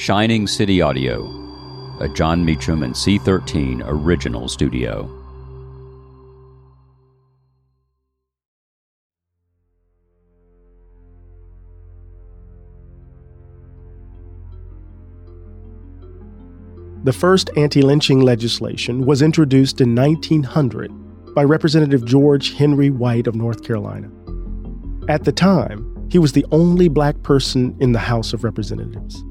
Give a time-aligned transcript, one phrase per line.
[0.00, 1.26] Shining City Audio,
[2.00, 5.02] a Jon Meacham and C13 original studio.
[17.04, 23.34] The first anti lynching legislation was introduced in 1900 by Representative George Henry White of
[23.34, 24.10] North Carolina.
[25.10, 29.22] At the time, he was the only black person in the House of Representatives.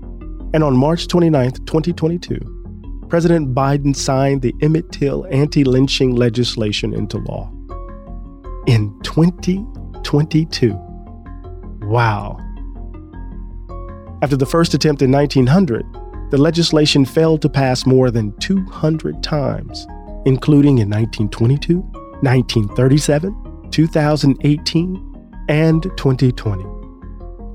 [0.54, 7.18] And on March 29, 2022, President Biden signed the Emmett Till anti lynching legislation into
[7.20, 7.52] law.
[8.68, 10.74] In 2022.
[11.82, 12.38] Wow.
[14.22, 15.86] After the first attempt in 1900,
[16.32, 19.88] the legislation failed to pass more than 200 times,
[20.26, 21.80] including in 1922,
[22.22, 26.64] 1937, 2018, and 2020.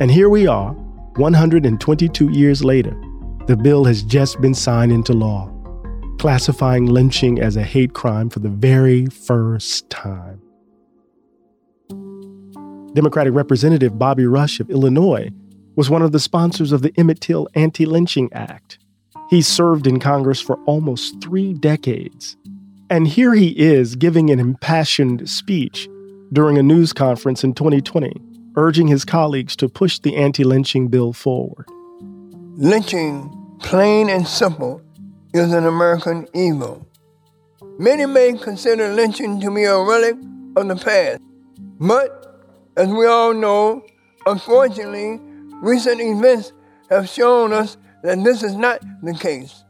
[0.01, 0.75] And here we are,
[1.17, 2.95] 122 years later.
[3.47, 5.53] The bill has just been signed into law,
[6.19, 10.41] classifying lynching as a hate crime for the very first time.
[12.95, 15.31] Democratic Representative Bobby Rush of Illinois
[15.77, 18.79] was one of the sponsors of the Emmett Till Anti Lynching Act.
[19.29, 22.37] He served in Congress for almost three decades.
[22.91, 25.89] And here he is giving an impassioned speech
[26.33, 28.13] during a news conference in 2020,
[28.57, 31.67] urging his colleagues to push the anti lynching bill forward.
[32.57, 34.81] Lynching, plain and simple,
[35.33, 36.87] is an American evil.
[37.79, 40.17] Many may consider lynching to be a relic
[40.57, 41.21] of the past,
[41.81, 42.25] but
[42.77, 43.85] as we all know,
[44.27, 45.19] unfortunately,
[45.61, 46.53] recent events
[46.91, 49.65] have shown us that this is not the case.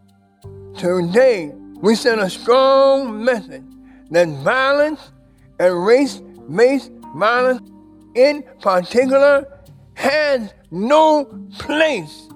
[0.77, 3.62] Today, we send a strong message
[4.10, 5.12] that violence
[5.58, 6.20] and race
[6.55, 7.70] based violence
[8.15, 9.47] in particular
[9.95, 11.25] has no
[11.59, 12.29] place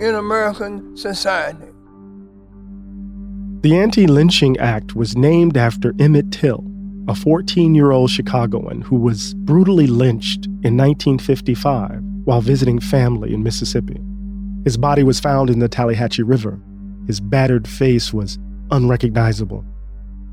[0.00, 1.66] in American society.
[3.60, 6.64] The Anti Lynching Act was named after Emmett Till,
[7.08, 13.42] a 14 year old Chicagoan who was brutally lynched in 1955 while visiting family in
[13.42, 14.00] Mississippi.
[14.64, 16.58] His body was found in the Tallahatchie River.
[17.06, 18.38] His battered face was
[18.70, 19.64] unrecognizable.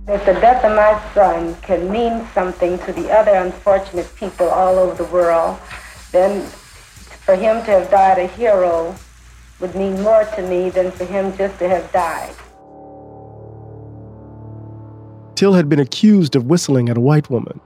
[0.07, 4.79] If the death of my son can mean something to the other unfortunate people all
[4.79, 5.59] over the world,
[6.11, 8.95] then for him to have died a hero
[9.59, 12.33] would mean more to me than for him just to have died.
[15.35, 17.61] Till had been accused of whistling at a white woman.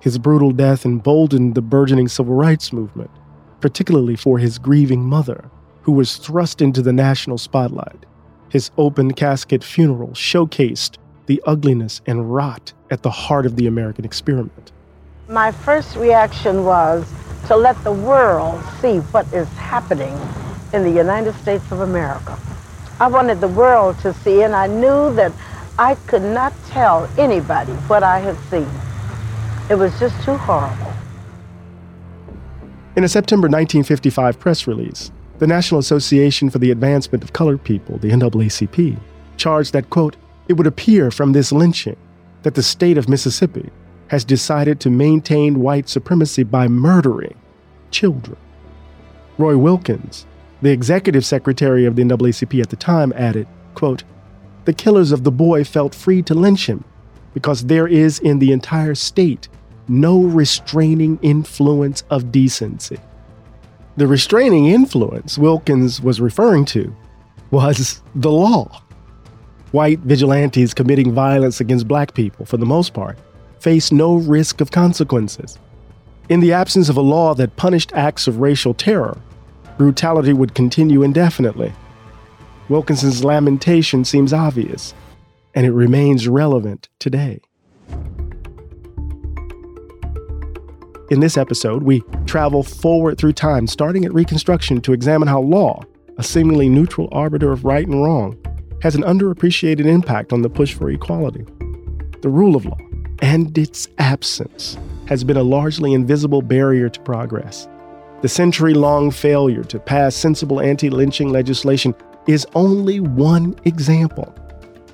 [0.00, 3.10] His brutal death emboldened the burgeoning civil rights movement,
[3.60, 5.50] particularly for his grieving mother,
[5.82, 8.04] who was thrust into the national spotlight.
[8.50, 10.98] His open casket funeral showcased
[11.28, 14.72] the ugliness and rot at the heart of the American experiment.
[15.28, 17.06] My first reaction was
[17.46, 20.18] to let the world see what is happening
[20.72, 22.36] in the United States of America.
[22.98, 25.32] I wanted the world to see, and I knew that
[25.78, 28.68] I could not tell anybody what I had seen.
[29.70, 30.92] It was just too horrible.
[32.96, 37.98] In a September 1955 press release, the National Association for the Advancement of Colored People,
[37.98, 38.98] the NAACP,
[39.36, 40.16] charged that, quote,
[40.48, 41.96] it would appear from this lynching
[42.42, 43.70] that the state of Mississippi
[44.08, 47.36] has decided to maintain white supremacy by murdering
[47.90, 48.36] children.
[49.36, 50.26] Roy Wilkins,
[50.62, 54.02] the executive secretary of the NAACP at the time, added, quote,
[54.64, 56.84] The killers of the boy felt free to lynch him
[57.34, 59.48] because there is in the entire state
[59.86, 62.98] no restraining influence of decency.
[63.96, 66.94] The restraining influence Wilkins was referring to
[67.50, 68.82] was the law.
[69.72, 73.18] White vigilantes committing violence against black people, for the most part,
[73.60, 75.58] face no risk of consequences.
[76.30, 79.18] In the absence of a law that punished acts of racial terror,
[79.76, 81.72] brutality would continue indefinitely.
[82.70, 84.94] Wilkinson's lamentation seems obvious,
[85.54, 87.40] and it remains relevant today.
[91.10, 95.82] In this episode, we travel forward through time, starting at Reconstruction, to examine how law,
[96.16, 98.38] a seemingly neutral arbiter of right and wrong,
[98.82, 101.44] has an underappreciated impact on the push for equality.
[102.20, 102.78] The rule of law
[103.20, 107.68] and its absence has been a largely invisible barrier to progress.
[108.20, 111.94] The century long failure to pass sensible anti lynching legislation
[112.26, 114.34] is only one example.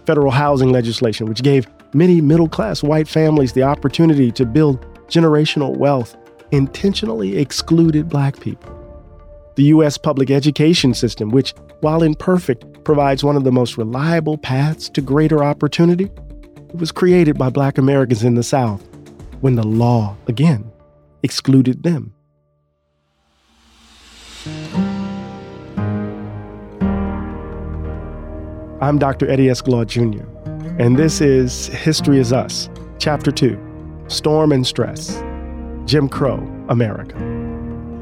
[0.07, 5.77] Federal housing legislation, which gave many middle class white families the opportunity to build generational
[5.77, 6.17] wealth,
[6.53, 8.71] intentionally excluded black people.
[9.57, 9.97] The U.S.
[9.97, 15.43] public education system, which, while imperfect, provides one of the most reliable paths to greater
[15.43, 16.11] opportunity,
[16.69, 18.83] it was created by black Americans in the South
[19.41, 20.71] when the law, again,
[21.23, 22.13] excluded them.
[28.81, 29.31] I'm Dr.
[29.31, 29.63] Eddie S.
[29.63, 30.25] Glaude Jr.,
[30.79, 35.23] and this is History is Us, Chapter 2 Storm and Stress
[35.87, 36.39] Jim Crow,
[36.69, 37.17] America.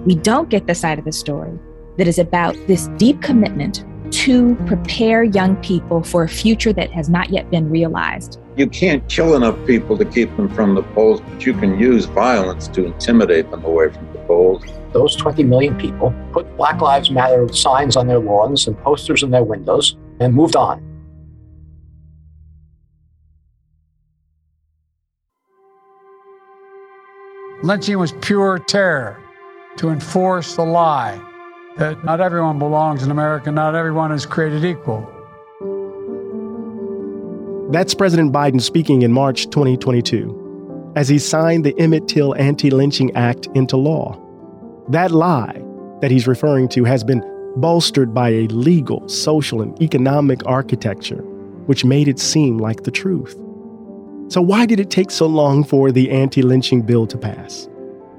[0.07, 1.59] We don't get the side of the story
[1.99, 7.09] that is about this deep commitment to prepare young people for a future that has
[7.09, 8.39] not yet been realized.
[8.57, 12.05] You can't kill enough people to keep them from the polls, but you can use
[12.05, 14.63] violence to intimidate them away from the polls.
[14.93, 19.31] Those 20 million people put Black Lives Matter signs on their lawns and posters in
[19.31, 20.87] their windows and moved on.
[27.63, 29.19] Lynching was pure terror
[29.77, 31.19] to enforce the lie
[31.79, 35.01] that not everyone belongs in America, not everyone is created equal.
[37.71, 43.15] That's President Biden speaking in March 2022 as he signed the Emmett Till Anti Lynching
[43.17, 44.21] Act into law.
[44.91, 45.63] That lie
[46.03, 47.23] that he's referring to has been
[47.57, 51.23] bolstered by a legal, social, and economic architecture
[51.67, 53.35] which made it seem like the truth.
[54.29, 57.69] So, why did it take so long for the anti lynching bill to pass?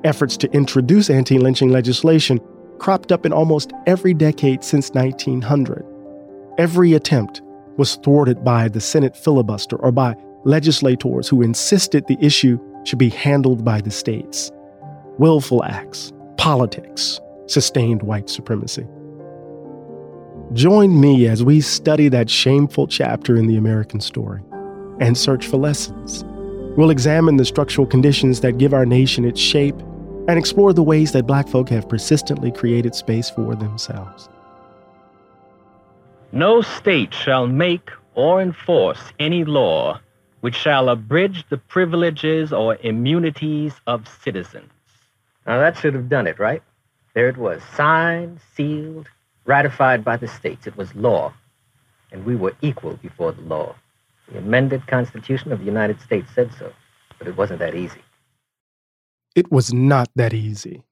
[0.04, 2.40] Efforts to introduce anti lynching legislation
[2.80, 5.86] cropped up in almost every decade since 1900.
[6.58, 7.42] Every attempt
[7.78, 13.10] was thwarted by the Senate filibuster or by legislators who insisted the issue should be
[13.10, 14.52] handled by the states.
[15.18, 18.86] Willful acts, politics, sustained white supremacy.
[20.54, 24.42] Join me as we study that shameful chapter in the American story
[25.00, 26.24] and search for lessons.
[26.78, 29.80] We'll examine the structural conditions that give our nation its shape
[30.28, 34.30] and explore the ways that black folk have persistently created space for themselves.
[36.32, 40.00] No state shall make or enforce any law
[40.42, 44.72] which shall abridge the privileges or immunities of citizens.
[45.48, 46.62] Now that should have done it, right?
[47.14, 49.08] There it was, signed, sealed,
[49.46, 50.68] ratified by the states.
[50.68, 51.34] It was law,
[52.12, 53.76] and we were equal before the law.
[54.32, 56.74] The amended Constitution of the United States said so,
[57.20, 58.02] but it wasn't that easy.
[59.36, 60.84] It was not that easy.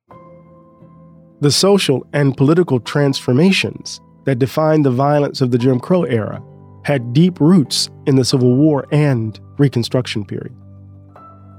[1.41, 6.41] The social and political transformations that defined the violence of the Jim Crow era
[6.83, 10.55] had deep roots in the Civil War and Reconstruction period.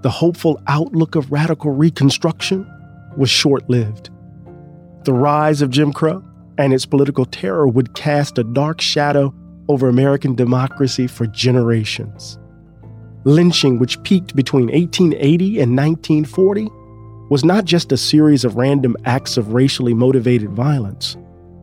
[0.02, 2.67] The hopeful outlook of radical Reconstruction
[3.17, 4.11] was short lived.
[5.05, 6.25] The rise of Jim Crow
[6.58, 9.32] and its political terror would cast a dark shadow
[9.69, 12.38] over American democracy for generations.
[13.24, 16.69] Lynching, which peaked between 1880 and 1940,
[17.30, 21.16] was not just a series of random acts of racially motivated violence.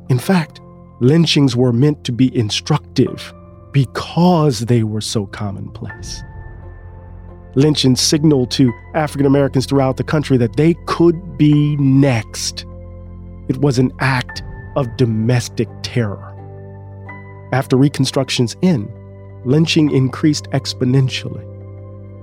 [0.09, 0.61] In fact,
[0.99, 3.33] lynchings were meant to be instructive
[3.71, 6.23] because they were so commonplace.
[7.55, 12.65] Lynching signaled to African Americans throughout the country that they could be next.
[13.47, 14.43] It was an act
[14.75, 16.25] of domestic terror.
[17.51, 18.89] After Reconstruction's end,
[19.45, 21.48] lynching increased exponentially.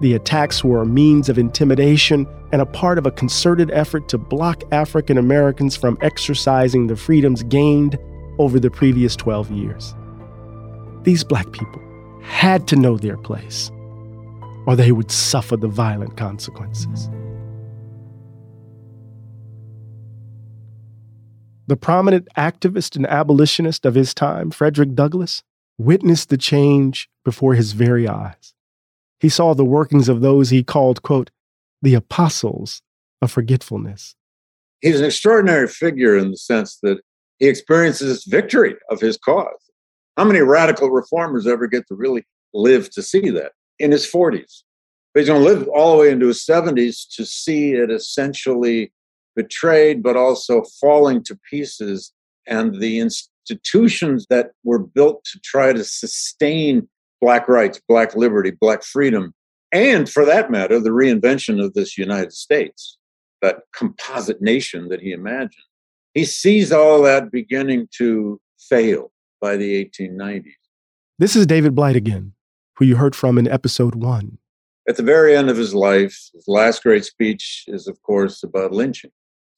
[0.00, 4.18] The attacks were a means of intimidation and a part of a concerted effort to
[4.18, 7.98] block African Americans from exercising the freedoms gained
[8.38, 9.94] over the previous 12 years.
[11.02, 11.80] These black people
[12.22, 13.70] had to know their place,
[14.66, 17.08] or they would suffer the violent consequences.
[21.68, 25.42] The prominent activist and abolitionist of his time, Frederick Douglass,
[25.78, 28.52] witnessed the change before his very eyes.
[29.20, 31.30] He saw the workings of those he called, quote,
[31.82, 32.82] the apostles
[33.22, 34.14] of forgetfulness.
[34.80, 37.00] He's an extraordinary figure in the sense that
[37.38, 39.70] he experiences victory of his cause.
[40.16, 44.62] How many radical reformers ever get to really live to see that in his 40s?
[45.12, 48.92] But he's going to live all the way into his 70s to see it essentially
[49.34, 52.12] betrayed, but also falling to pieces.
[52.46, 56.88] And the institutions that were built to try to sustain
[57.20, 59.34] Black rights, Black liberty, Black freedom,
[59.72, 62.98] and for that matter, the reinvention of this United States,
[63.42, 65.52] that composite nation that he imagined.
[66.14, 70.52] He sees all that beginning to fail by the 1890s.
[71.18, 72.32] This is David Blight again,
[72.76, 74.38] who you heard from in episode one.
[74.88, 78.72] At the very end of his life, his last great speech is, of course, about
[78.72, 79.10] lynching.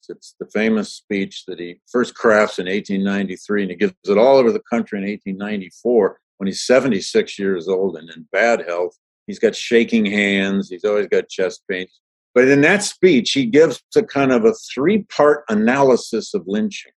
[0.09, 4.37] It's the famous speech that he first crafts in 1893, and he gives it all
[4.37, 8.97] over the country in 1894 when he's 76 years old and in bad health.
[9.27, 11.99] He's got shaking hands, he's always got chest pains.
[12.33, 16.93] But in that speech, he gives a kind of a three part analysis of lynching.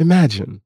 [0.00, 0.62] Imagine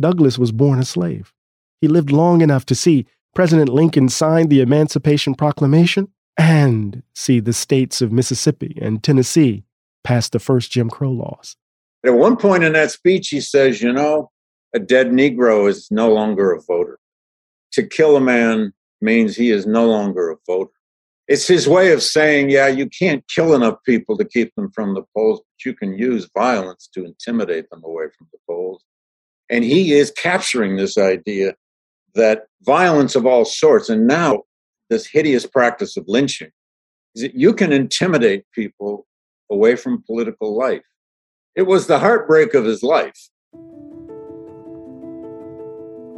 [0.00, 1.32] Douglass was born a slave.
[1.80, 7.52] He lived long enough to see President Lincoln sign the Emancipation Proclamation and see the
[7.52, 9.64] states of Mississippi and Tennessee
[10.04, 11.56] pass the first Jim Crow laws.
[12.04, 14.30] At one point in that speech, he says, You know,
[14.74, 16.98] a dead Negro is no longer a voter.
[17.76, 20.70] To kill a man means he is no longer a voter.
[21.28, 24.94] It's his way of saying, yeah, you can't kill enough people to keep them from
[24.94, 28.82] the polls, but you can use violence to intimidate them away from the polls.
[29.50, 31.54] And he is capturing this idea
[32.14, 34.42] that violence of all sorts, and now
[34.88, 36.50] this hideous practice of lynching,
[37.14, 39.06] is that you can intimidate people
[39.50, 40.82] away from political life.
[41.54, 43.28] It was the heartbreak of his life.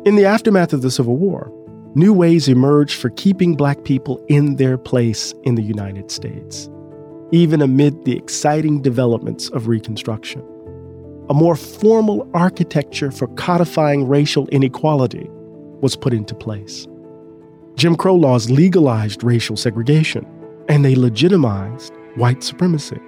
[0.04, 1.52] In the aftermath of the Civil War,
[1.96, 6.70] new ways emerged for keeping black people in their place in the United States,
[7.32, 10.40] even amid the exciting developments of Reconstruction.
[11.28, 15.26] A more formal architecture for codifying racial inequality
[15.80, 16.86] was put into place.
[17.74, 20.24] Jim Crow laws legalized racial segregation,
[20.68, 23.00] and they legitimized white supremacy.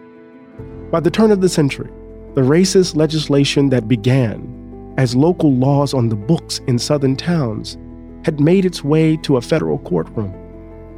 [0.90, 1.90] By the turn of the century,
[2.34, 4.59] the racist legislation that began
[4.96, 7.76] as local laws on the books in southern towns
[8.24, 10.34] had made its way to a federal courtroom.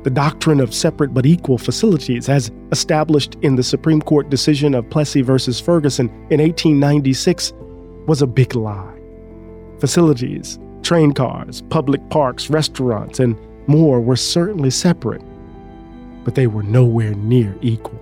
[0.02, 4.90] The doctrine of separate but equal facilities, as established in the Supreme Court decision of
[4.90, 7.52] Plessy versus Ferguson in 1896,
[8.06, 8.98] was a big lie.
[9.78, 13.36] Facilities, train cars, public parks, restaurants, and
[13.68, 15.22] more were certainly separate,
[16.24, 18.00] but they were nowhere near equal.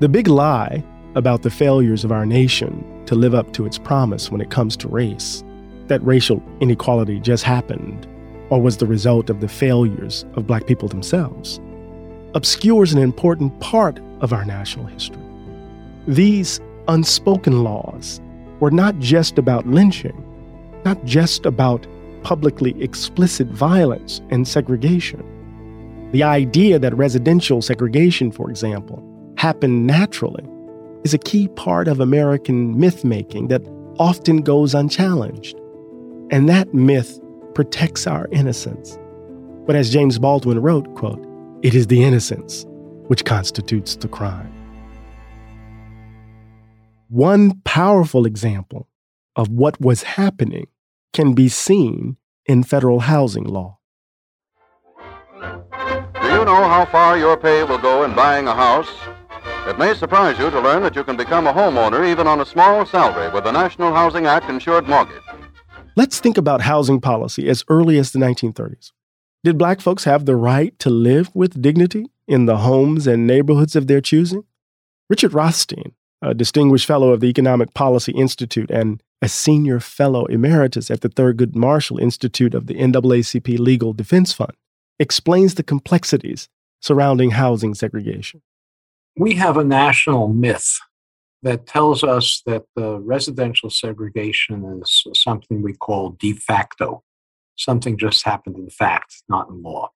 [0.00, 0.82] The big lie
[1.14, 4.76] about the failures of our nation to live up to its promise when it comes
[4.76, 5.44] to race
[5.88, 8.06] that racial inequality just happened
[8.50, 11.60] or was the result of the failures of black people themselves
[12.34, 15.22] obscures an important part of our national history.
[16.06, 18.20] These unspoken laws
[18.60, 20.16] were not just about lynching,
[20.84, 21.86] not just about
[22.22, 25.28] publicly explicit violence and segregation.
[26.12, 29.02] The idea that residential segregation, for example,
[29.36, 30.46] happened naturally
[31.04, 33.62] is a key part of American myth making that
[33.98, 35.58] often goes unchallenged.
[36.30, 37.20] And that myth
[37.54, 38.98] protects our innocence.
[39.66, 41.24] But as James Baldwin wrote, quote,
[41.62, 42.64] it is the innocence
[43.08, 44.52] which constitutes the crime.
[47.08, 48.88] One powerful example
[49.36, 50.68] of what was happening
[51.12, 52.16] can be seen
[52.46, 53.78] in federal housing law.
[55.40, 58.88] Do you know how far your pay will go in buying a house?
[59.64, 62.44] It may surprise you to learn that you can become a homeowner even on a
[62.44, 65.22] small salary with a National Housing Act insured mortgage.
[65.94, 68.90] Let's think about housing policy as early as the 1930s.
[69.44, 73.76] Did black folks have the right to live with dignity in the homes and neighborhoods
[73.76, 74.42] of their choosing?
[75.08, 80.90] Richard Rothstein, a distinguished fellow of the Economic Policy Institute and a senior fellow emeritus
[80.90, 84.54] at the Thurgood Marshall Institute of the NAACP Legal Defense Fund,
[84.98, 86.48] explains the complexities
[86.80, 88.42] surrounding housing segregation
[89.16, 90.78] we have a national myth
[91.42, 97.02] that tells us that the residential segregation is something we call de facto.
[97.56, 99.90] Something just happened in fact, not in law.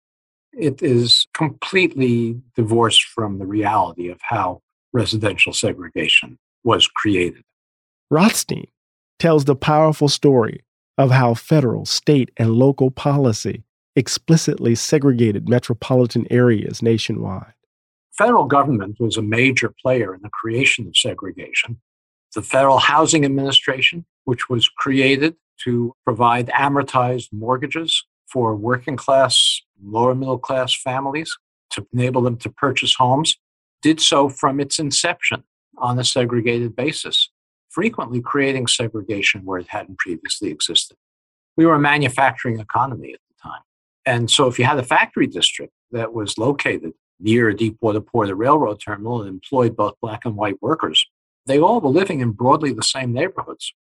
[0.53, 4.62] It is completely divorced from the reality of how
[4.93, 7.43] residential segregation was created.
[8.10, 8.67] Rothstein
[9.20, 10.63] tells the powerful story
[10.98, 13.63] of how federal, state, and local policy
[13.96, 17.53] explicitly segregated metropolitan areas nationwide
[18.17, 21.79] federal government was a major player in the creation of segregation.
[22.36, 30.15] The Federal Housing Administration, which was created to provide amortized mortgages for working class, lower
[30.15, 31.38] middle class families
[31.72, 33.38] to enable them to purchase homes,
[33.82, 35.43] did so from its inception
[35.77, 37.29] on a segregated basis,
[37.70, 40.98] frequently creating segregation where it hadn't previously existed.
[41.58, 43.62] We were a manufacturing economy at the time.
[44.05, 46.93] And so if you had a factory district that was located
[47.24, 51.08] near Deepwater Port, a railroad terminal, and employed both black and white workers.
[51.46, 53.74] They all were living in broadly the same neighborhoods.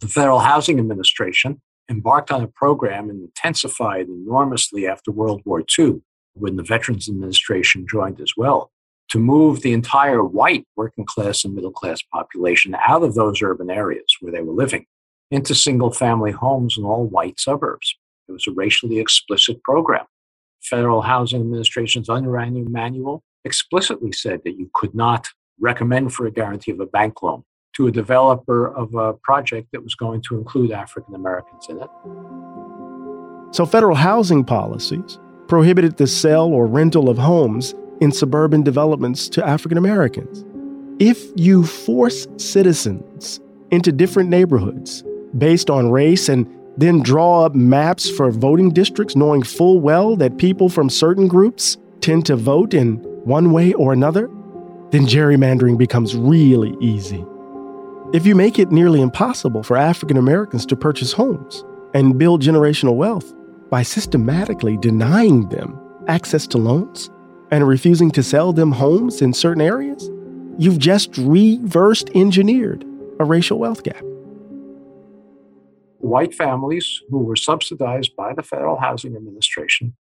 [0.00, 6.02] The Federal Housing Administration embarked on a program and intensified enormously after World War II,
[6.34, 8.70] when the Veterans Administration joined as well,
[9.10, 13.70] to move the entire white working class and middle class population out of those urban
[13.70, 14.86] areas where they were living
[15.30, 17.96] into single family homes in all white suburbs.
[18.28, 20.06] It was a racially explicit program.
[20.62, 25.28] Federal Housing Administration's underwriting manual explicitly said that you could not
[25.60, 27.42] recommend for a guarantee of a bank loan
[27.76, 31.88] to a developer of a project that was going to include African Americans in it.
[33.52, 39.46] So, federal housing policies prohibited the sale or rental of homes in suburban developments to
[39.46, 40.44] African Americans.
[41.00, 43.40] If you force citizens
[43.70, 45.02] into different neighborhoods
[45.38, 46.46] based on race and
[46.80, 51.76] then draw up maps for voting districts, knowing full well that people from certain groups
[52.00, 54.28] tend to vote in one way or another,
[54.90, 57.24] then gerrymandering becomes really easy.
[58.12, 62.96] If you make it nearly impossible for African Americans to purchase homes and build generational
[62.96, 63.32] wealth,
[63.70, 67.08] by systematically denying them access to loans
[67.52, 70.10] and refusing to sell them homes in certain areas,
[70.58, 72.84] you've just reversed engineered
[73.20, 74.02] a racial wealth gap.
[76.00, 79.94] White families who were subsidized by the Federal Housing Administration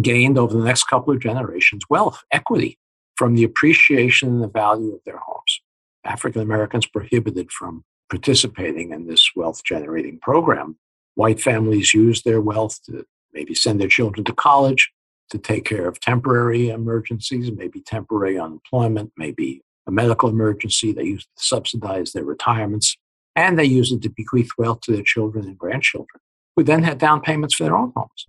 [0.00, 2.78] gained over the next couple of generations wealth, equity
[3.16, 5.60] from the appreciation and the value of their homes.
[6.04, 10.78] African Americans prohibited from participating in this wealth generating program.
[11.16, 13.04] White families used their wealth to
[13.34, 14.90] maybe send their children to college,
[15.30, 20.92] to take care of temporary emergencies, maybe temporary unemployment, maybe a medical emergency.
[20.92, 22.96] They used to subsidize their retirements,
[23.36, 26.20] and they used it to bequeath wealth to their children and grandchildren,
[26.56, 28.26] who then had down payments for their own homes.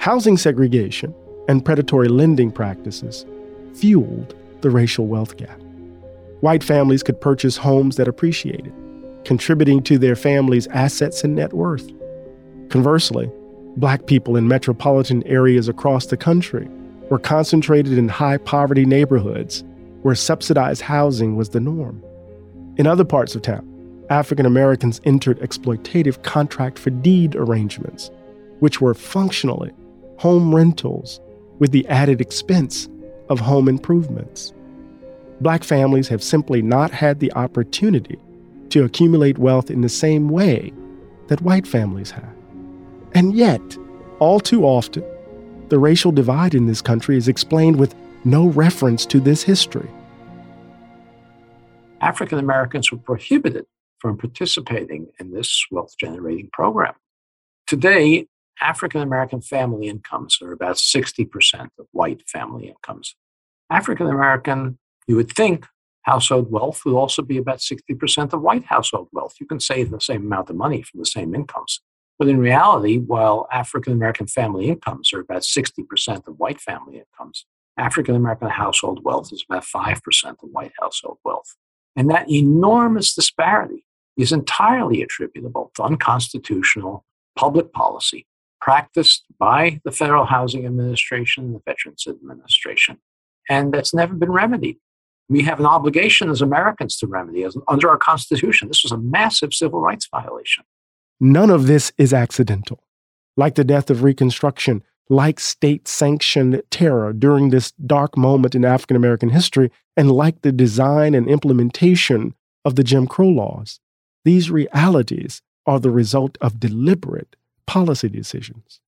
[0.00, 1.14] Housing segregation
[1.48, 3.26] and predatory lending practices
[3.74, 5.60] fueled the racial wealth gap.
[6.40, 8.72] White families could purchase homes that appreciated,
[9.24, 11.90] contributing to their family's assets and net worth.
[12.68, 13.30] Conversely,
[13.76, 16.68] black people in metropolitan areas across the country
[17.10, 19.64] were concentrated in high poverty neighborhoods
[20.02, 22.02] where subsidized housing was the norm.
[22.76, 23.66] In other parts of town,
[24.10, 28.10] African Americans entered exploitative contract for deed arrangements,
[28.60, 29.72] which were functionally
[30.18, 31.20] home rentals
[31.58, 32.88] with the added expense
[33.28, 34.52] of home improvements.
[35.40, 38.18] Black families have simply not had the opportunity
[38.70, 40.72] to accumulate wealth in the same way
[41.28, 42.34] that white families have.
[43.14, 43.60] And yet,
[44.18, 45.04] all too often,
[45.68, 49.88] the racial divide in this country is explained with no reference to this history.
[52.00, 53.64] African Americans were prohibited
[53.98, 56.94] from participating in this wealth generating program.
[57.66, 58.26] Today,
[58.60, 63.16] African American family incomes are about 60% of white family incomes.
[63.70, 65.66] African American, you would think,
[66.02, 69.34] household wealth would also be about 60% of white household wealth.
[69.40, 71.80] You can save the same amount of money from the same incomes.
[72.18, 77.46] But in reality, while African American family incomes are about 60% of white family incomes,
[77.76, 81.56] African American household wealth is about 5% of white household wealth.
[81.96, 83.84] And that enormous disparity
[84.16, 87.04] is entirely attributable to unconstitutional
[87.36, 88.26] public policy
[88.60, 92.98] practiced by the Federal Housing Administration, the Veterans Administration,
[93.48, 94.76] and that's never been remedied.
[95.28, 98.68] We have an obligation as Americans to remedy as under our Constitution.
[98.68, 100.64] This was a massive civil rights violation.
[101.20, 102.82] None of this is accidental.
[103.36, 108.96] Like the death of Reconstruction, like state sanctioned terror during this dark moment in African
[108.96, 113.80] American history, and like the design and implementation of the Jim Crow laws,
[114.24, 118.80] these realities are the result of deliberate policy decisions.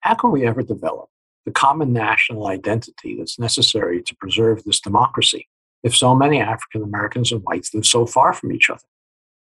[0.00, 1.08] How can we ever develop
[1.44, 5.48] the common national identity that's necessary to preserve this democracy
[5.82, 8.82] if so many African Americans and whites live so far from each other?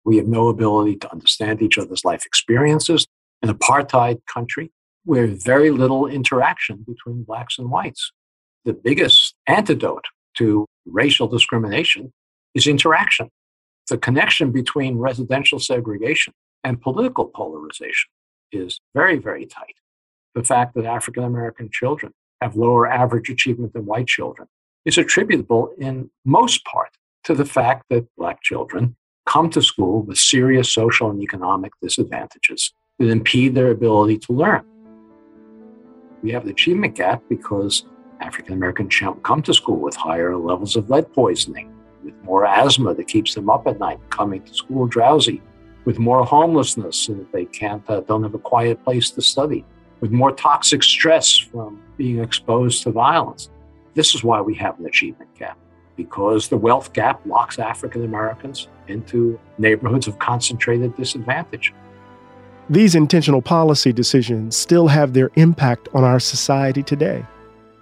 [0.06, 3.08] We have no ability to understand each other's life experiences.
[3.42, 4.72] In an apartheid country
[5.06, 8.12] where very little interaction between blacks and whites.
[8.66, 10.06] The biggest antidote
[10.38, 12.14] to racial discrimination
[12.54, 13.30] is interaction.
[13.90, 18.10] The connection between residential segregation and political polarization
[18.52, 19.76] is very, very tight.
[20.36, 24.48] The fact that African American children have lower average achievement than white children
[24.86, 26.90] is attributable in most part
[27.26, 32.74] to the fact that Black children come to school with serious social and economic disadvantages
[33.00, 34.66] that impede their ability to learn.
[36.24, 37.86] We have the achievement gap because
[38.22, 43.08] African Americans come to school with higher levels of lead poisoning, with more asthma that
[43.08, 45.42] keeps them up at night, coming to school drowsy,
[45.84, 49.66] with more homelessness so that they can't uh, don't have a quiet place to study,
[50.00, 53.50] with more toxic stress from being exposed to violence.
[53.94, 55.58] This is why we have an achievement gap
[55.98, 61.74] because the wealth gap locks African Americans into neighborhoods of concentrated disadvantage.
[62.70, 67.26] These intentional policy decisions still have their impact on our society today.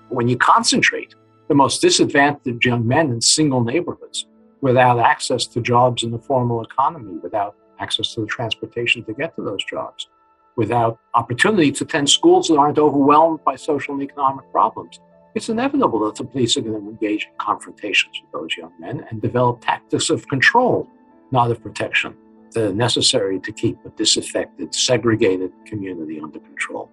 [0.10, 1.14] When you concentrate
[1.50, 4.26] the most disadvantaged young men in single neighborhoods
[4.62, 9.36] without access to jobs in the formal economy, without access to the transportation to get
[9.36, 10.08] to those jobs,
[10.56, 15.00] without opportunity to attend schools that aren't overwhelmed by social and economic problems,
[15.36, 19.06] it's inevitable that the police are going to engage in confrontations with those young men
[19.12, 20.88] and develop tactics of control,
[21.32, 22.16] not of protection
[22.56, 26.90] necessary to keep a disaffected, segregated community under control.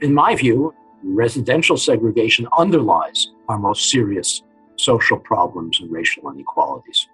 [0.00, 4.42] In my view, residential segregation underlies our most serious
[4.76, 7.08] social problems and racial inequalities.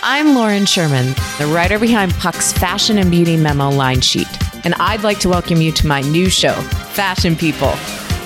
[0.00, 1.08] I'm Lauren Sherman,
[1.38, 4.28] the writer behind Puck's Fashion and Beauty Memo line sheet,
[4.64, 6.54] and I'd like to welcome you to my new show,
[6.92, 7.72] Fashion People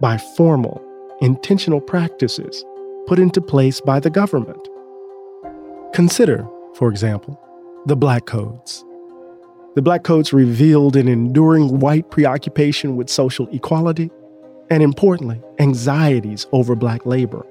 [0.00, 0.82] by formal,
[1.20, 2.64] intentional practices
[3.06, 4.68] put into place by the government.
[5.92, 7.40] Consider, for example,
[7.86, 8.84] the Black Codes.
[9.74, 14.10] The Black Codes revealed an enduring white preoccupation with social equality
[14.70, 17.44] and, importantly, anxieties over black labor.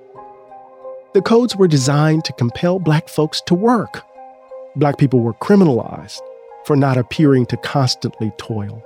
[1.14, 4.04] The codes were designed to compel black folks to work.
[4.76, 6.20] Black people were criminalized
[6.66, 8.84] for not appearing to constantly toil.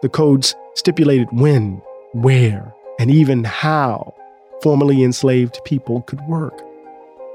[0.00, 4.14] The codes stipulated when, where, and even how
[4.62, 6.60] formerly enslaved people could work.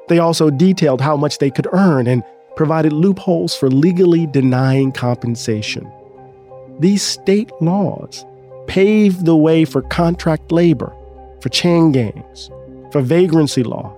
[0.08, 2.24] They also detailed how much they could earn and
[2.56, 5.92] provided loopholes for legally denying compensation.
[6.80, 8.26] These state laws
[8.68, 10.94] paved the way for contract labor,
[11.42, 12.50] for chain gangs,
[12.92, 13.96] for vagrancy laws,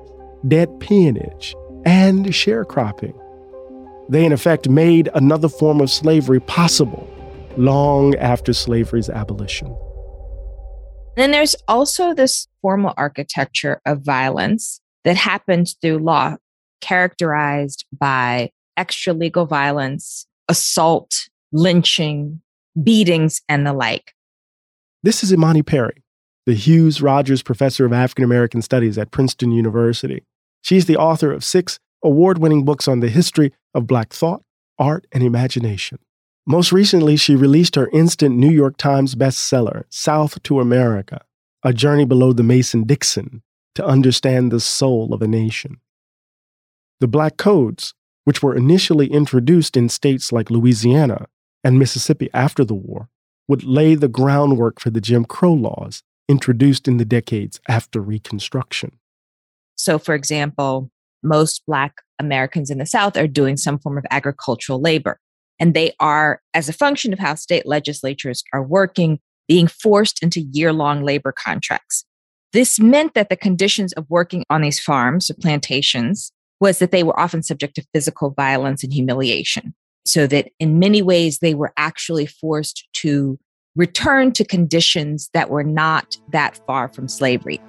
[0.47, 3.13] debt peonage, and sharecropping.
[4.09, 7.07] They, in effect, made another form of slavery possible
[7.57, 9.75] long after slavery's abolition.
[11.19, 16.37] Then there's also this formal architecture of violence that happens through law,
[16.79, 22.41] characterized by extra legal violence, assault, lynching,
[22.81, 24.13] beatings, and the like.
[25.03, 26.03] This is Imani Perry,
[26.45, 30.23] the Hughes Rogers Professor of African American Studies at Princeton University.
[30.61, 34.41] She's the author of six award winning books on the history of Black thought,
[34.77, 35.99] art, and imagination.
[36.45, 41.21] Most recently, she released her instant New York Times bestseller, South to America
[41.63, 43.43] A Journey Below the Mason Dixon
[43.75, 45.79] to Understand the Soul of a Nation.
[46.99, 47.93] The Black Codes,
[48.25, 51.27] which were initially introduced in states like Louisiana
[51.63, 53.09] and Mississippi after the war,
[53.47, 58.99] would lay the groundwork for the Jim Crow laws introduced in the decades after Reconstruction.
[59.75, 60.91] So, for example,
[61.23, 65.19] most Black Americans in the South are doing some form of agricultural labor.
[65.59, 70.41] And they are, as a function of how state legislatures are working, being forced into
[70.41, 72.05] year long labor contracts.
[72.53, 77.03] This meant that the conditions of working on these farms or plantations was that they
[77.03, 79.73] were often subject to physical violence and humiliation.
[80.05, 83.37] So that in many ways, they were actually forced to
[83.75, 87.59] return to conditions that were not that far from slavery.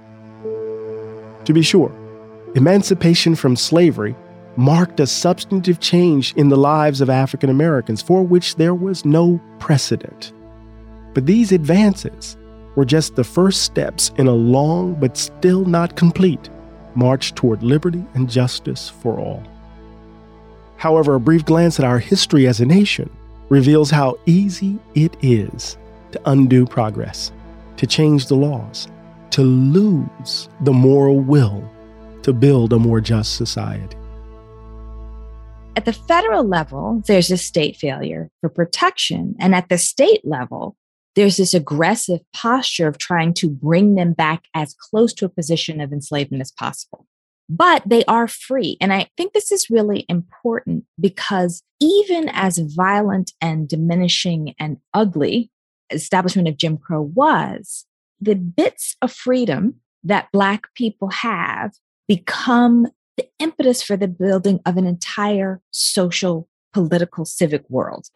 [1.44, 1.92] To be sure,
[2.54, 4.14] emancipation from slavery
[4.60, 9.40] marked a substantive change in the lives of African Americans for which there was no
[9.58, 10.34] precedent.
[11.14, 12.36] But these advances
[12.76, 16.50] were just the first steps in a long but still not complete
[16.94, 19.42] march toward liberty and justice for all.
[20.76, 23.08] However, a brief glance at our history as a nation
[23.48, 25.78] reveals how easy it is
[26.12, 27.32] to undo progress,
[27.78, 28.88] to change the laws,
[29.30, 31.64] to lose the moral will
[32.24, 33.96] to build a more just society.
[35.80, 39.34] At the federal level, there's a state failure for protection.
[39.40, 40.76] And at the state level,
[41.16, 45.80] there's this aggressive posture of trying to bring them back as close to a position
[45.80, 47.06] of enslavement as possible.
[47.48, 48.76] But they are free.
[48.78, 55.50] And I think this is really important because even as violent and diminishing and ugly
[55.90, 57.86] establishment of Jim Crow was,
[58.20, 61.72] the bits of freedom that Black people have
[62.06, 62.86] become
[63.20, 68.08] the impetus for the building of an entire social, political, civic world.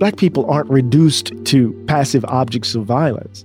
[0.00, 3.44] Black people aren't reduced to passive objects of violence.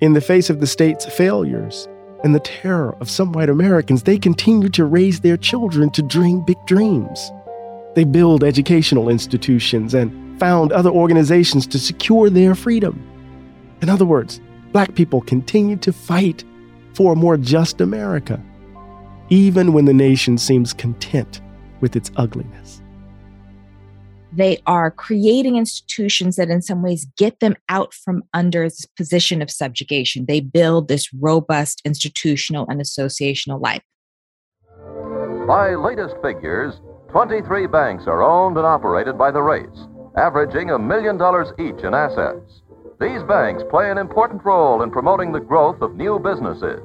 [0.00, 1.86] In the face of the state's failures
[2.24, 6.44] and the terror of some white Americans, they continue to raise their children to dream
[6.44, 7.30] big dreams.
[7.94, 13.06] They build educational institutions and found other organizations to secure their freedom.
[13.82, 14.40] In other words,
[14.72, 16.42] black people continue to fight
[16.94, 18.42] for a more just America,
[19.28, 21.42] even when the nation seems content
[21.80, 22.82] with its ugliness.
[24.32, 29.42] They are creating institutions that, in some ways, get them out from under this position
[29.42, 30.26] of subjugation.
[30.26, 33.82] They build this robust institutional and associational life.
[35.48, 41.16] By latest figures, 23 banks are owned and operated by the race averaging a million
[41.16, 42.62] dollars each in assets.
[43.00, 46.80] These banks play an important role in promoting the growth of new businesses.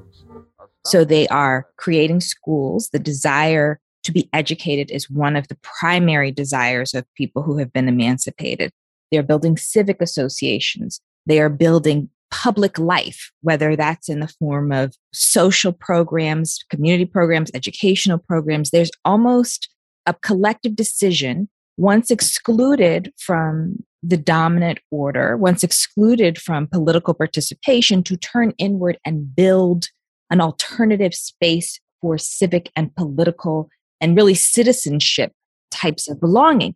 [0.86, 6.32] So they are creating schools, the desire to be educated is one of the primary
[6.32, 8.72] desires of people who have been emancipated.
[9.12, 11.02] They're building civic associations.
[11.26, 17.50] They are building public life, whether that's in the form of social programs, community programs,
[17.54, 18.70] educational programs.
[18.70, 19.70] There's almost
[20.06, 28.16] a collective decision once excluded from the dominant order, once excluded from political participation, to
[28.18, 29.88] turn inward and build
[30.30, 35.32] an alternative space for civic and political and really citizenship
[35.72, 36.76] types of belonging.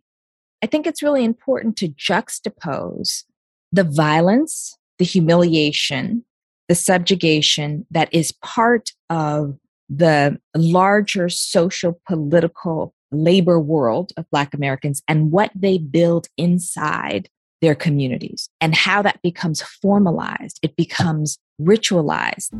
[0.62, 3.24] I think it's really important to juxtapose
[3.72, 6.24] the violence, the humiliation,
[6.68, 9.56] the subjugation that is part of
[9.88, 17.28] the larger social political labor world of Black Americans and what they build inside
[17.60, 22.52] their communities and how that becomes formalized, it becomes ritualized.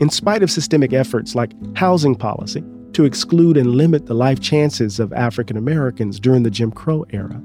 [0.00, 4.98] In spite of systemic efforts like housing policy to exclude and limit the life chances
[4.98, 7.40] of African Americans during the Jim Crow era,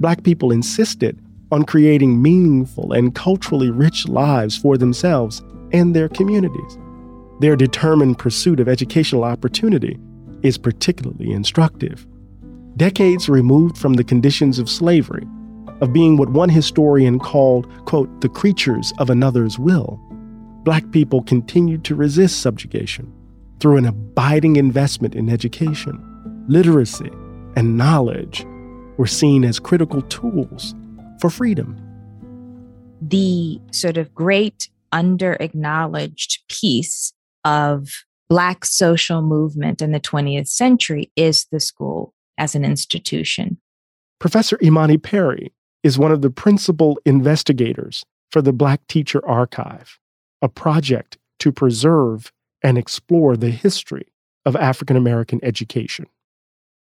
[0.00, 5.42] Black people insisted on creating meaningful and culturally rich lives for themselves
[5.72, 6.78] and their communities.
[7.40, 9.98] Their determined pursuit of educational opportunity
[10.42, 12.06] is particularly instructive.
[12.76, 15.26] Decades removed from the conditions of slavery,
[15.80, 20.00] of being what one historian called, quote, the creatures of another's will,
[20.64, 23.12] black people continued to resist subjugation
[23.60, 25.98] through an abiding investment in education.
[26.48, 27.10] Literacy
[27.56, 28.46] and knowledge
[28.96, 30.74] were seen as critical tools
[31.20, 31.76] for freedom.
[33.00, 37.12] The sort of great under acknowledged piece
[37.44, 37.88] of
[38.32, 43.58] Black social movement in the 20th century is the school as an institution.
[44.20, 49.98] Professor Imani Perry is one of the principal investigators for the Black Teacher Archive,
[50.40, 54.06] a project to preserve and explore the history
[54.46, 56.06] of African American education.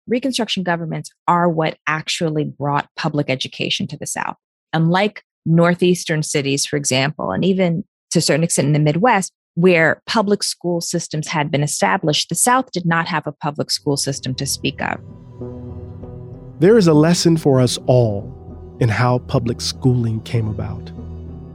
[0.08, 4.38] Reconstruction governments are what actually brought public education to the South.
[4.72, 10.02] Unlike Northeastern cities, for example, and even to a certain extent in the Midwest, where
[10.06, 14.36] public school systems had been established, the South did not have a public school system
[14.36, 15.00] to speak of.
[16.60, 18.32] There is a lesson for us all
[18.80, 20.92] in how public schooling came about.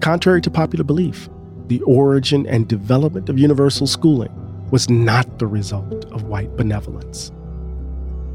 [0.01, 1.29] Contrary to popular belief,
[1.67, 4.33] the origin and development of universal schooling
[4.71, 7.31] was not the result of white benevolence.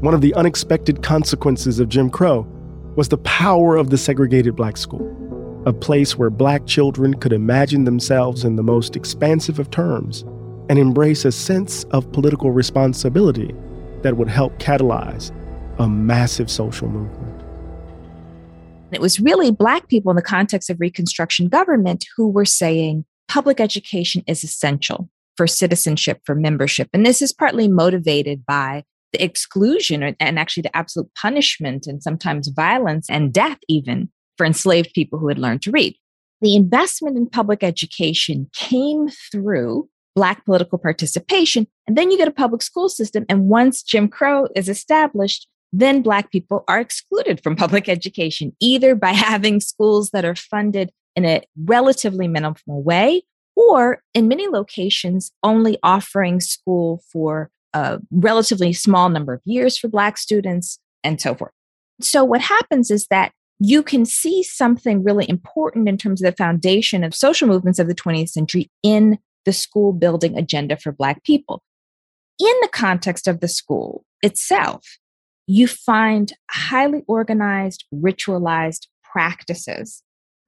[0.00, 2.46] One of the unexpected consequences of Jim Crow
[2.94, 5.25] was the power of the segregated black school
[5.66, 10.22] a place where black children could imagine themselves in the most expansive of terms
[10.68, 13.52] and embrace a sense of political responsibility
[14.02, 15.32] that would help catalyze
[15.78, 17.42] a massive social movement.
[18.92, 23.60] It was really Black people in the context of Reconstruction government who were saying public
[23.60, 26.88] education is essential for citizenship, for membership.
[26.94, 32.48] And this is partly motivated by the exclusion and actually the absolute punishment and sometimes
[32.48, 35.96] violence and death, even for enslaved people who had learned to read.
[36.40, 41.66] The investment in public education came through Black political participation.
[41.86, 43.26] And then you get a public school system.
[43.28, 48.94] And once Jim Crow is established, then Black people are excluded from public education, either
[48.94, 53.22] by having schools that are funded in a relatively minimal way,
[53.54, 59.88] or in many locations, only offering school for a relatively small number of years for
[59.88, 61.52] Black students and so forth.
[62.00, 66.36] So, what happens is that you can see something really important in terms of the
[66.36, 71.24] foundation of social movements of the 20th century in the school building agenda for Black
[71.24, 71.62] people.
[72.38, 74.84] In the context of the school itself,
[75.46, 80.02] you find highly organized, ritualized practices.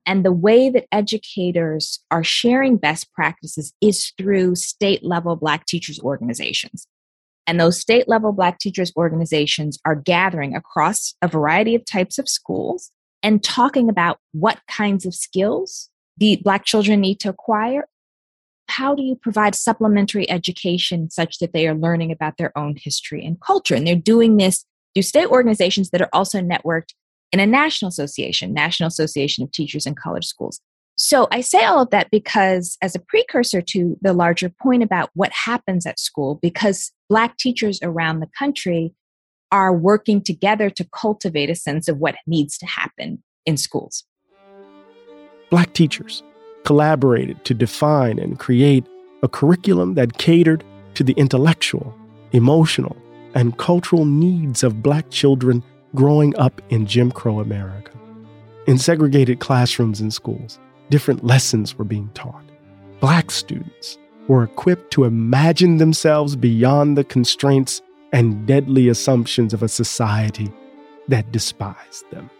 [0.04, 6.00] And the way that educators are sharing best practices is through state level Black teachers
[6.00, 6.86] organizations.
[7.46, 12.28] And those state level Black teachers organizations are gathering across a variety of types of
[12.28, 12.90] schools
[13.22, 17.88] and talking about what kinds of skills the Black children need to acquire.
[18.68, 23.24] How do you provide supplementary education such that they are learning about their own history
[23.24, 23.74] and culture?
[23.74, 26.92] And they're doing this through state organizations that are also networked
[27.32, 30.60] in a national association, National Association of Teachers in Colored Schools.
[30.96, 35.10] So I say all of that because, as a precursor to the larger point about
[35.14, 38.92] what happens at school, because Black teachers around the country
[39.50, 44.04] are working together to cultivate a sense of what needs to happen in schools.
[45.50, 46.22] Black teachers
[46.64, 48.84] collaborated to define and create
[49.22, 50.62] a curriculum that catered
[50.94, 51.94] to the intellectual,
[52.32, 52.96] emotional,
[53.34, 55.62] and cultural needs of Black children
[55.94, 57.92] growing up in Jim Crow America.
[58.66, 60.58] In segregated classrooms and schools,
[60.90, 62.44] different lessons were being taught.
[63.00, 67.80] Black students were equipped to imagine themselves beyond the constraints
[68.12, 70.52] and deadly assumptions of a society
[71.08, 72.30] that despised them.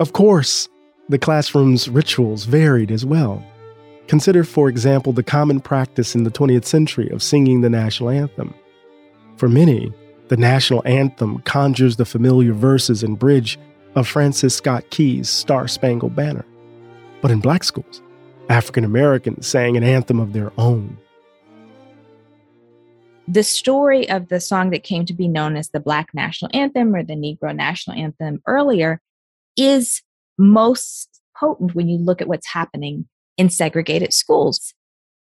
[0.00, 0.68] Of course,
[1.08, 3.44] the classroom's rituals varied as well.
[4.06, 8.54] Consider, for example, the common practice in the 20th century of singing the national anthem.
[9.36, 9.92] For many,
[10.28, 13.58] the national anthem conjures the familiar verses and bridge
[13.94, 16.44] of Francis Scott Key's Star Spangled Banner.
[17.20, 18.02] But in black schools,
[18.48, 20.98] African Americans sang an anthem of their own.
[23.30, 26.94] The story of the song that came to be known as the Black National Anthem
[26.94, 29.02] or the Negro National Anthem earlier
[29.54, 30.00] is
[30.38, 34.72] most potent when you look at what's happening in segregated schools.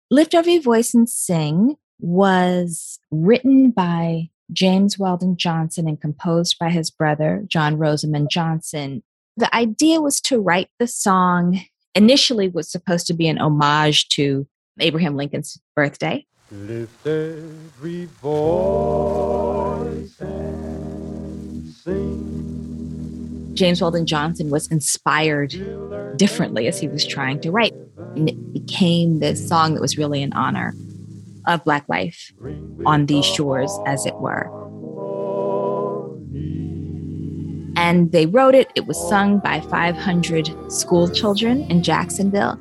[0.08, 6.92] Lift Every Voice and Sing was written by James Weldon Johnson and composed by his
[6.92, 9.02] brother, John Rosamond Johnson.
[9.36, 11.60] The idea was to write the song
[11.96, 14.46] initially was supposed to be an homage to
[14.78, 16.24] Abraham Lincoln's birthday.
[16.52, 23.50] Lift every voice and sing.
[23.54, 27.74] James Weldon Johnson was inspired differently as he was trying to write.
[28.14, 30.72] And it became this song that was really in honor
[31.48, 32.32] of Black life
[32.84, 34.48] on these shores, as it were.
[37.76, 42.56] And they wrote it, it was sung by 500 school children in Jacksonville.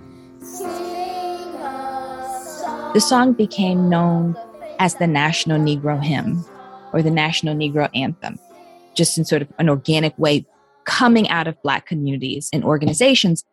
[2.96, 4.38] The song became known
[4.80, 6.46] as the National Negro Hymn
[6.94, 8.40] or the National Negro Anthem,
[8.94, 10.46] just in sort of an organic way
[10.86, 13.44] coming out of Black communities and organizations.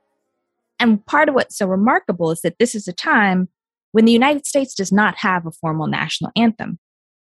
[0.78, 3.48] And part of what's so remarkable is that this is a time
[3.90, 6.78] when the United States does not have a formal national anthem.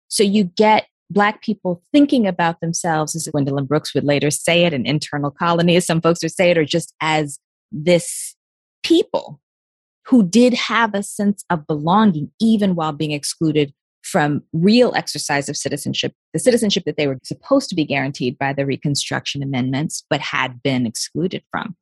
[0.09, 4.73] So you get Black people thinking about themselves, as Gwendolyn Brooks would later say it,
[4.73, 7.39] an internal colony, as some folks would say it, or just as
[7.71, 8.35] this
[8.83, 9.43] people
[10.09, 15.57] who did have a sense of belonging, even while being excluded from real exercise of
[15.57, 20.21] citizenship, the citizenship that they were supposed to be guaranteed by the Reconstruction Amendments, but
[20.21, 21.77] had been excluded from.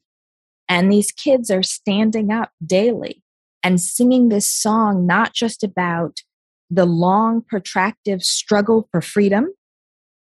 [0.68, 3.22] And these kids are standing up daily
[3.62, 6.18] and singing this song, not just about
[6.68, 9.54] the long, protracted struggle for freedom,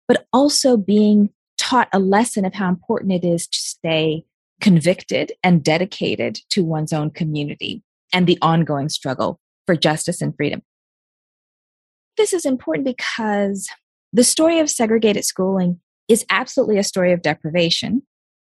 [0.08, 4.24] but also being taught a lesson of how important it is to stay
[4.60, 10.62] convicted and dedicated to one's own community and the ongoing struggle for justice and freedom.
[12.16, 13.68] This is important because
[14.12, 18.02] the story of segregated schooling is absolutely a story of deprivation,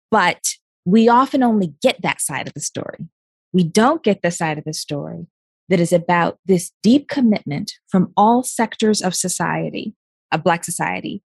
[0.10, 0.42] but
[0.86, 3.10] we often only get that side of the story.
[3.52, 5.28] We don't get the side of the story
[5.70, 9.96] that is about this deep commitment from all sectors of society,
[10.32, 11.22] of Black society,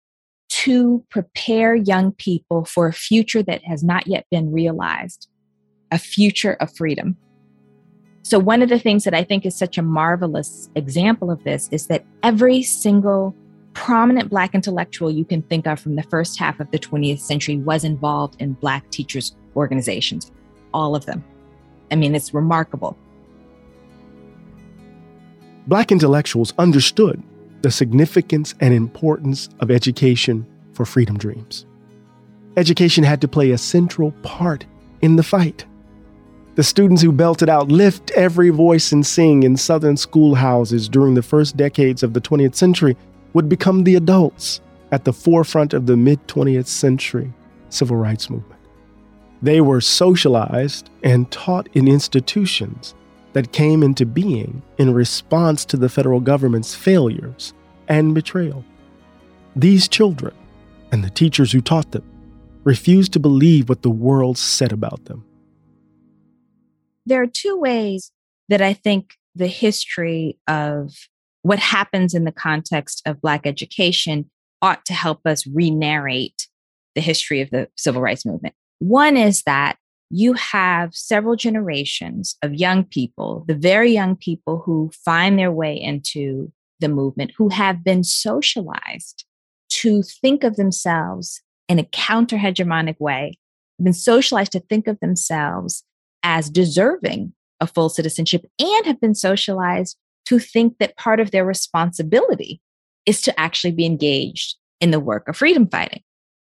[0.48, 5.28] to prepare young people for a future that has not yet been realized,
[5.90, 7.16] a future of freedom.
[8.26, 11.68] So, one of the things that I think is such a marvelous example of this
[11.70, 13.36] is that every single
[13.72, 17.56] prominent Black intellectual you can think of from the first half of the 20th century
[17.58, 20.32] was involved in Black teachers' organizations,
[20.74, 21.22] all of them.
[21.92, 22.98] I mean, it's remarkable.
[25.68, 27.22] Black intellectuals understood
[27.62, 31.64] the significance and importance of education for freedom dreams.
[32.56, 34.66] Education had to play a central part
[35.00, 35.64] in the fight.
[36.56, 41.22] The students who belted out Lift Every Voice and Sing in Southern schoolhouses during the
[41.22, 42.96] first decades of the 20th century
[43.34, 47.30] would become the adults at the forefront of the mid 20th century
[47.68, 48.58] civil rights movement.
[49.42, 52.94] They were socialized and taught in institutions
[53.34, 57.52] that came into being in response to the federal government's failures
[57.86, 58.64] and betrayal.
[59.54, 60.34] These children
[60.90, 62.04] and the teachers who taught them
[62.64, 65.22] refused to believe what the world said about them.
[67.06, 68.10] There are two ways
[68.48, 70.92] that I think the history of
[71.42, 74.28] what happens in the context of Black education
[74.60, 76.48] ought to help us re narrate
[76.94, 78.54] the history of the civil rights movement.
[78.80, 79.76] One is that
[80.10, 85.80] you have several generations of young people, the very young people who find their way
[85.80, 89.24] into the movement, who have been socialized
[89.68, 93.38] to think of themselves in a counter hegemonic way,
[93.82, 95.84] been socialized to think of themselves
[96.26, 99.96] as deserving of full citizenship, and have been socialized
[100.26, 102.60] to think that part of their responsibility
[103.06, 106.02] is to actually be engaged in the work of freedom fighting.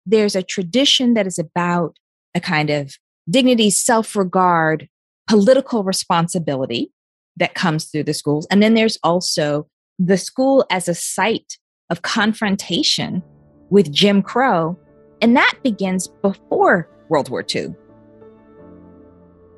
[0.06, 1.98] There's a tradition that is about
[2.34, 2.96] a kind of
[3.30, 4.88] dignity, self regard,
[5.28, 6.94] political responsibility
[7.36, 8.48] that comes through the schools.
[8.50, 9.68] And then there's also
[10.00, 11.58] the school as a site
[11.90, 13.22] of confrontation
[13.70, 14.80] with Jim Crow.
[15.22, 17.76] And that begins before World War II.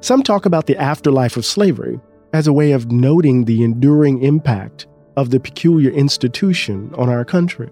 [0.01, 1.99] Some talk about the afterlife of slavery
[2.33, 4.87] as a way of noting the enduring impact
[5.17, 7.69] of the peculiar institution on our country.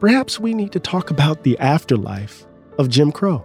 [0.00, 2.46] perhaps we need to talk about the afterlife
[2.78, 3.44] of Jim Crow.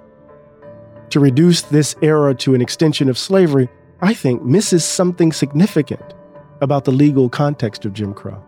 [1.09, 3.67] To reduce this era to an extension of slavery,
[4.01, 6.13] I think, misses something significant
[6.61, 8.41] about the legal context of Jim Crow.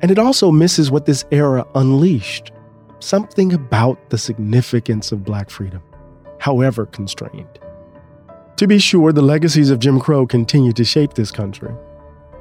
[0.00, 2.52] And it also misses what this era unleashed
[2.98, 5.82] something about the significance of Black freedom,
[6.40, 7.58] however constrained.
[8.56, 11.74] To be sure, the legacies of Jim Crow continue to shape this country.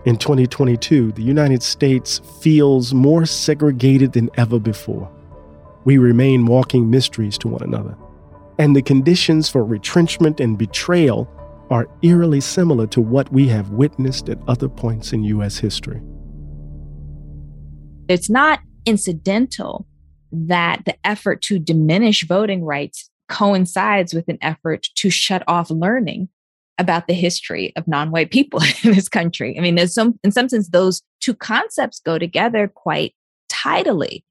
[0.05, 5.11] In 2022, the United States feels more segregated than ever before.
[5.83, 7.97] We remain walking mysteries to one another,
[8.57, 11.29] and the conditions for retrenchment and betrayal
[11.69, 15.57] are eerily similar to what we have witnessed at other points in U.S.
[15.57, 16.01] history.
[18.07, 19.85] It's not incidental
[20.31, 26.29] that the effort to diminish voting rights coincides with an effort to shut off learning
[26.77, 29.57] about the history of non-white people in this country.
[29.57, 33.13] I mean, there's some in some sense those two concepts go together quite
[33.49, 34.23] tidily.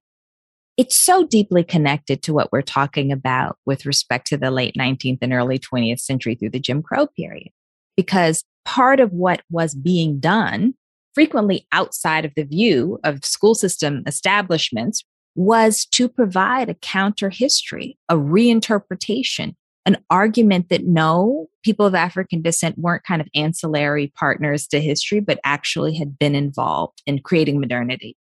[0.76, 5.18] It's so deeply connected to what we're talking about with respect to the late 19th
[5.22, 7.51] and early 20th century through the Jim Crow period.
[7.97, 10.74] Because part of what was being done,
[11.14, 15.05] frequently outside of the view of school system establishments,
[15.35, 19.55] was to provide a counter history, a reinterpretation,
[19.87, 25.20] an argument that no, people of African descent weren't kind of ancillary partners to history,
[25.20, 28.16] but actually had been involved in creating modernity.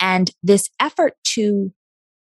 [0.00, 1.72] And this effort to,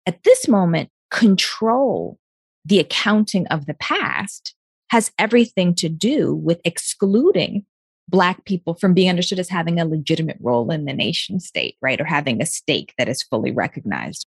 [0.05, 2.17] at this moment, control
[2.65, 4.55] the accounting of the past
[4.89, 7.65] has everything to do with excluding
[8.09, 11.99] Black people from being understood as having a legitimate role in the nation state, right?
[11.99, 14.25] Or having a stake that is fully recognized.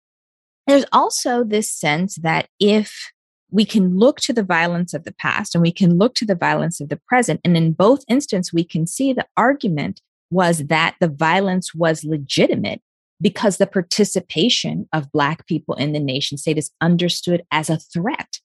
[0.71, 3.11] There's also this sense that if
[3.49, 6.33] we can look to the violence of the past and we can look to the
[6.33, 9.99] violence of the present, and in both instances, we can see the argument
[10.29, 12.81] was that the violence was legitimate
[13.19, 18.39] because the participation of Black people in the nation state is understood as a threat.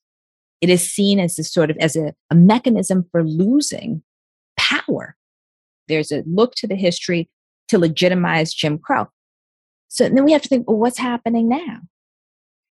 [0.60, 4.02] It is seen as a sort of as a, a mechanism for losing
[4.56, 5.14] power.
[5.86, 7.30] There's a look to the history
[7.68, 9.06] to legitimize Jim Crow.
[9.86, 11.82] So then we have to think, well, what's happening now?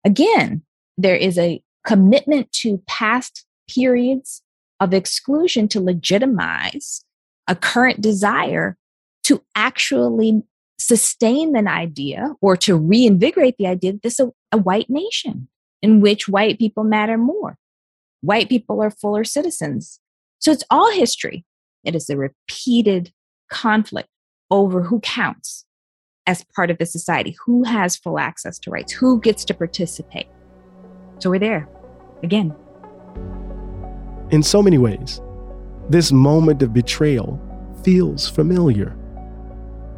[0.06, 0.62] Again,
[0.98, 4.44] there is a commitment to past periods
[4.80, 7.04] of exclusion to legitimize
[7.48, 8.78] a current desire
[9.24, 10.44] to actually
[10.80, 15.48] sustain an idea or to reinvigorate the idea that this is a, a white nation
[15.82, 17.58] in which white people matter more.
[18.22, 20.00] White people are fuller citizens.
[20.40, 21.46] So it's all history.
[21.84, 23.12] It is a repeated
[23.50, 24.10] conflict
[24.52, 25.65] over who counts
[26.28, 30.28] as part of the society, who has full access to rights, who gets to participate.
[31.20, 31.68] So we're there
[32.24, 32.56] again.
[34.32, 35.22] In so many ways,
[35.90, 37.40] this moment of betrayal
[37.84, 38.96] feels familiar.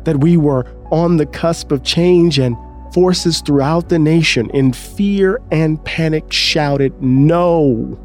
[0.04, 2.56] That we were on the cusp of change and
[2.94, 8.00] forces throughout the nation in fear and panic shouted, No!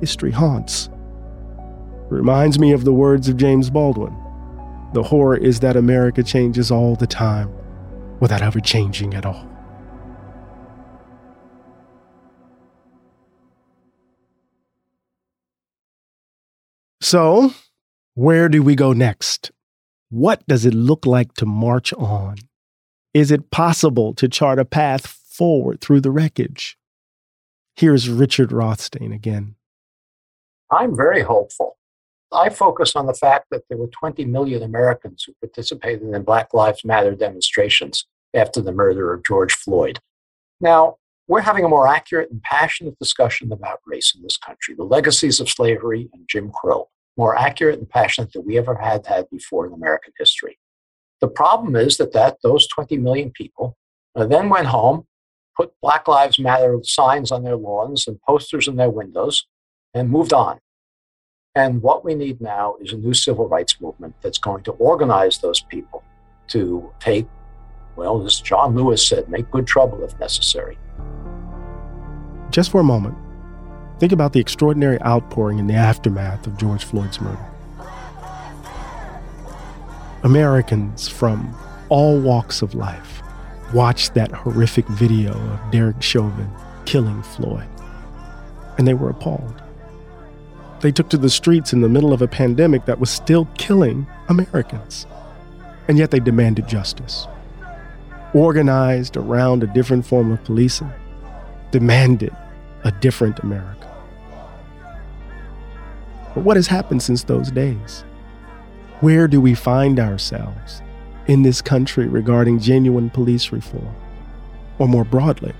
[0.00, 0.88] History haunts.
[2.08, 4.21] Reminds me of the words of James Baldwin
[4.92, 7.50] the horror is that America changes all the time
[8.20, 9.48] without ever changing at all.
[17.00, 17.52] So,
[18.14, 19.50] where do we go next?
[20.10, 22.36] What does it look like to march on?
[23.12, 26.78] Is it possible to chart a path forward through the wreckage?
[27.74, 29.56] Here's Richard Rothstein again.
[30.70, 31.76] I'm very hopeful.
[32.32, 36.54] I focus on the fact that there were 20 million Americans who participated in Black
[36.54, 39.98] Lives Matter demonstrations after the murder of George Floyd.
[40.60, 40.96] Now,
[41.28, 45.40] we're having a more accurate and passionate discussion about race in this country, the legacies
[45.40, 49.66] of slavery and Jim Crow, more accurate and passionate than we ever had had before
[49.66, 50.58] in American history.
[51.20, 53.76] The problem is that, that those 20 million people
[54.16, 55.06] uh, then went home,
[55.56, 59.46] put Black Lives Matter signs on their lawns and posters in their windows,
[59.94, 60.58] and moved on.
[61.54, 65.36] And what we need now is a new civil rights movement that's going to organize
[65.36, 66.02] those people
[66.48, 67.26] to take,
[67.94, 70.78] well, as John Lewis said, make good trouble if necessary.
[72.50, 73.18] Just for a moment,
[73.98, 77.46] think about the extraordinary outpouring in the aftermath of George Floyd's murder.
[80.22, 81.54] Americans from
[81.90, 83.22] all walks of life
[83.74, 86.50] watched that horrific video of Derek Chauvin
[86.86, 87.68] killing Floyd,
[88.78, 89.62] and they were appalled.
[90.82, 94.04] They took to the streets in the middle of a pandemic that was still killing
[94.28, 95.06] Americans.
[95.86, 97.28] And yet they demanded justice.
[98.34, 100.90] Organized around a different form of policing,
[101.70, 102.34] demanded
[102.82, 103.88] a different America.
[106.34, 108.04] But what has happened since those days?
[109.00, 110.82] Where do we find ourselves
[111.28, 113.94] in this country regarding genuine police reform?
[114.78, 115.54] Or more broadly,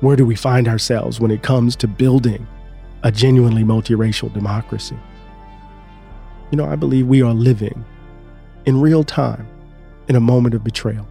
[0.00, 2.46] where do we find ourselves when it comes to building
[3.04, 4.98] a genuinely multiracial democracy?
[6.50, 7.84] You know, I believe we are living
[8.66, 9.46] in real time
[10.08, 11.06] in a moment of betrayal,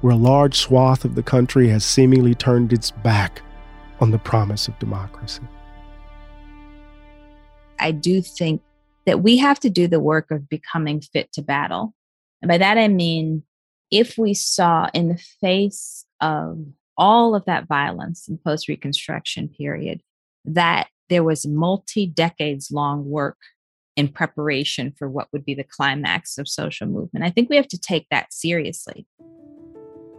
[0.00, 3.42] where a large swath of the country has seemingly turned its back
[4.00, 5.42] on the promise of democracy.
[7.78, 8.62] I do think
[9.06, 11.94] that we have to do the work of becoming fit to battle.
[12.42, 13.42] And by that I mean,
[13.90, 16.64] if we saw in the face of
[16.96, 20.02] all of that violence in post Reconstruction period,
[20.44, 23.36] that there was multi decades long work
[23.96, 27.24] in preparation for what would be the climax of social movement.
[27.24, 29.06] I think we have to take that seriously.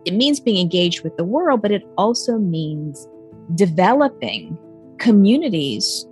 [0.05, 3.07] It means being engaged with the world, but it also means
[3.55, 4.57] developing
[4.99, 6.05] communities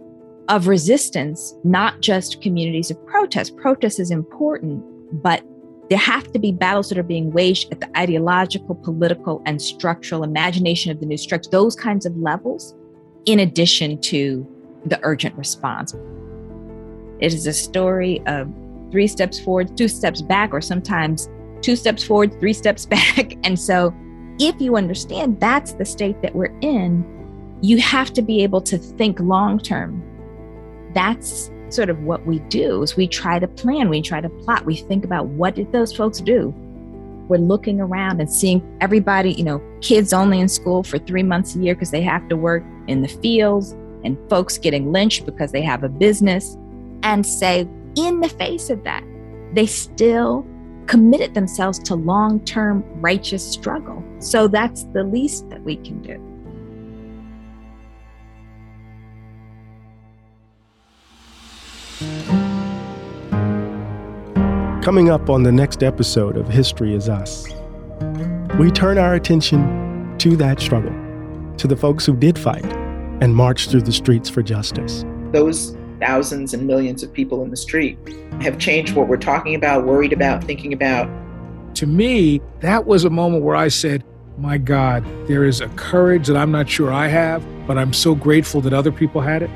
[0.48, 3.56] of resistance, not just communities of protest.
[3.58, 4.84] Protest is important,
[5.22, 5.44] but
[5.90, 10.24] there have to be battles that are being waged at the ideological, political, and structural
[10.24, 12.76] imagination of the new structure, those kinds of levels,
[13.26, 14.48] in addition to
[14.86, 15.94] the urgent response.
[17.20, 18.52] It is a story of
[18.92, 21.30] three steps forward, two steps back, or sometimes
[21.62, 23.34] two steps forward, three steps back.
[23.44, 23.94] And so,
[24.40, 27.06] if you understand that's the state that we're in,
[27.62, 30.02] you have to be able to think long term.
[30.94, 34.66] That's sort of what we do is we try to plan, we try to plot,
[34.66, 36.54] we think about what did those folks do?
[37.28, 41.56] We're looking around and seeing everybody, you know, kids only in school for three months
[41.56, 45.52] a year because they have to work in the fields and folks getting lynched because
[45.52, 46.58] they have a business
[47.04, 49.04] and say, in the face of that,
[49.54, 50.46] they still
[50.88, 54.04] committed themselves to long term righteous struggle.
[54.20, 56.26] So that's the least that we can do.
[64.82, 67.48] Coming up on the next episode of History is Us,
[68.58, 70.94] we turn our attention to that struggle,
[71.58, 72.79] to the folks who did fight
[73.22, 75.06] and march through the streets for justice.
[75.32, 77.98] Those thousands and millions of people in the street
[78.42, 81.10] have changed what we're talking about, worried about, thinking about.
[81.76, 84.04] To me, that was a moment where I said,
[84.38, 88.16] my God, there is a courage that I'm not sure I have, but I'm so
[88.16, 89.50] grateful that other people had it.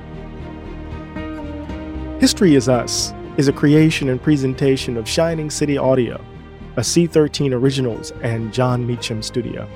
[2.19, 6.23] History is Us is a creation and presentation of Shining City Audio,
[6.75, 9.67] a C13 Originals and Jon Meacham studio.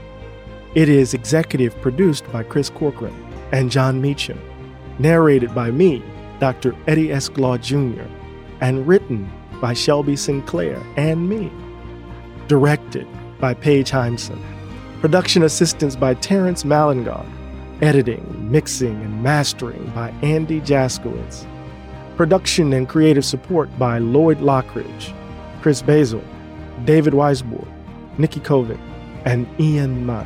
[0.76, 4.40] It is executive produced by Chris Corcoran and Jon Meacham,
[5.00, 6.04] narrated by me,
[6.40, 6.76] Dr.
[6.88, 7.30] Eddie S.
[7.30, 8.04] Glaude Jr.,
[8.62, 9.32] and written
[9.62, 11.52] by Shelby Sinclair and me.
[12.48, 13.08] Directed
[13.40, 14.42] by Paige Heinson.
[15.02, 17.30] Production assistance by Terrence Malengard.
[17.82, 21.46] Editing, mixing, and mastering by Andy Jaskowitz.
[22.16, 25.14] Production and creative support by Lloyd Lockridge,
[25.62, 26.24] Chris Basil,
[26.86, 27.68] David Weisborg,
[28.18, 28.80] Nikki Kovic,
[29.26, 30.26] and Ian Mott.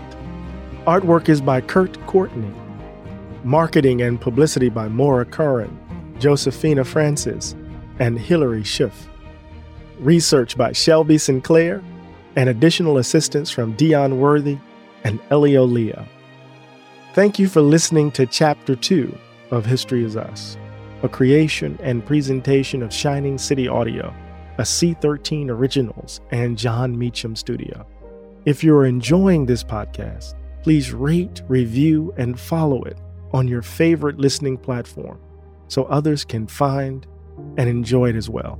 [0.86, 2.54] Artwork is by Kurt Courtney.
[3.44, 5.76] Marketing and publicity by Maura Curran,
[6.20, 7.56] Josephina Francis,
[8.00, 9.08] and Hilary Schiff.
[10.00, 11.82] Research by Shelby Sinclair,
[12.36, 14.58] and additional assistance from Dion Worthy
[15.04, 16.06] and Elio Leo.
[17.14, 19.18] Thank you for listening to Chapter 2
[19.52, 20.58] of History is Us,
[21.04, 24.14] a creation and presentation of Shining City Audio,
[24.60, 27.86] a C13 Originals and Jon Meacham studio.
[28.46, 32.98] If you're enjoying this podcast, please rate, review, and follow it
[33.34, 35.20] on your favorite listening platform
[35.68, 37.08] so others can find
[37.58, 38.60] and enjoy it as well.